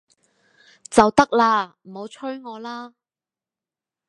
[0.89, 2.95] 就得啦，唔好催我啦！